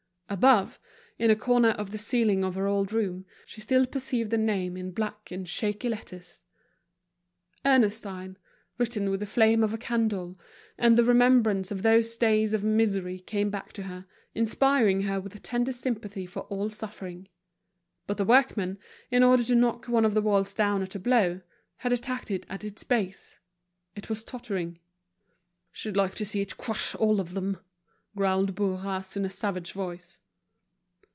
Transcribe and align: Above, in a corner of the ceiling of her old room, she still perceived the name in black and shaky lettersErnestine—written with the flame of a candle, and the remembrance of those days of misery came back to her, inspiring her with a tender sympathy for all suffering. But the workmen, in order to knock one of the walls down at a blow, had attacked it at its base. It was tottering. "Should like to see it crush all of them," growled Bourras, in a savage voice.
Above, 0.31 0.79
in 1.19 1.29
a 1.29 1.35
corner 1.35 1.71
of 1.71 1.91
the 1.91 1.97
ceiling 1.97 2.41
of 2.41 2.55
her 2.55 2.65
old 2.65 2.93
room, 2.93 3.25
she 3.45 3.59
still 3.59 3.85
perceived 3.85 4.29
the 4.31 4.37
name 4.37 4.77
in 4.77 4.89
black 4.89 5.29
and 5.29 5.49
shaky 5.49 5.89
lettersErnestine—written 7.65 9.09
with 9.09 9.19
the 9.19 9.25
flame 9.25 9.61
of 9.61 9.73
a 9.73 9.77
candle, 9.77 10.39
and 10.77 10.97
the 10.97 11.03
remembrance 11.03 11.69
of 11.69 11.81
those 11.81 12.17
days 12.17 12.53
of 12.53 12.63
misery 12.63 13.19
came 13.19 13.49
back 13.49 13.73
to 13.73 13.83
her, 13.83 14.05
inspiring 14.33 15.01
her 15.01 15.19
with 15.19 15.35
a 15.35 15.39
tender 15.39 15.73
sympathy 15.73 16.25
for 16.25 16.43
all 16.43 16.69
suffering. 16.69 17.27
But 18.07 18.15
the 18.15 18.23
workmen, 18.23 18.79
in 19.09 19.23
order 19.23 19.43
to 19.43 19.53
knock 19.55 19.89
one 19.89 20.05
of 20.05 20.13
the 20.13 20.21
walls 20.21 20.53
down 20.53 20.81
at 20.81 20.95
a 20.95 20.99
blow, 20.99 21.41
had 21.79 21.91
attacked 21.91 22.31
it 22.31 22.45
at 22.47 22.63
its 22.63 22.85
base. 22.85 23.37
It 23.97 24.07
was 24.09 24.23
tottering. 24.23 24.79
"Should 25.73 25.97
like 25.97 26.15
to 26.15 26.25
see 26.25 26.39
it 26.39 26.55
crush 26.55 26.95
all 26.95 27.19
of 27.19 27.33
them," 27.33 27.57
growled 28.15 28.55
Bourras, 28.55 29.15
in 29.17 29.23
a 29.25 29.29
savage 29.29 29.71
voice. 29.73 30.19